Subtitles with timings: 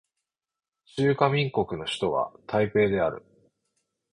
[0.97, 3.23] 中華民国の首都は台北である